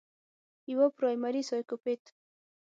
[0.71, 2.03] يوه پرائمري سايکوپېت